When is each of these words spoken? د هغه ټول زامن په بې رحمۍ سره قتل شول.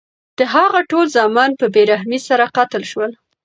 د 0.37 0.39
هغه 0.55 0.79
ټول 0.91 1.05
زامن 1.15 1.49
په 1.59 1.65
بې 1.73 1.83
رحمۍ 1.91 2.19
سره 2.27 2.45
قتل 2.57 2.83
شول. 2.91 3.11